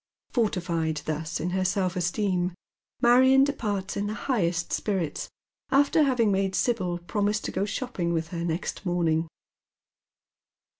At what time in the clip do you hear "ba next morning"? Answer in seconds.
8.31-9.27